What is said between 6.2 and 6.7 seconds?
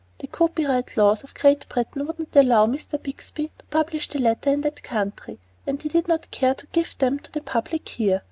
care to